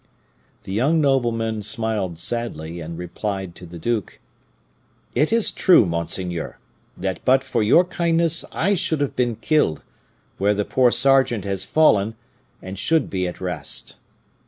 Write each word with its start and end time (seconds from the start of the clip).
The 0.63 0.71
young 0.73 0.99
nobleman 0.99 1.61
smiled 1.61 2.17
sadly, 2.17 2.79
and 2.81 2.97
replied 2.97 3.53
to 3.53 3.67
the 3.67 3.77
duke, 3.77 4.19
'It 5.13 5.31
is 5.31 5.51
true, 5.51 5.85
monseigneur, 5.85 6.57
that 6.97 7.23
but 7.23 7.43
for 7.43 7.61
your 7.61 7.85
kindness 7.85 8.43
I 8.51 8.73
should 8.73 8.99
have 9.01 9.15
been 9.15 9.35
killed, 9.35 9.83
where 10.39 10.55
the 10.55 10.65
poor 10.65 10.89
sergeant 10.89 11.45
has 11.45 11.65
fallen, 11.65 12.15
and 12.63 12.79
should 12.79 13.11
be 13.11 13.27
at 13.27 13.39
rest. 13.39 13.97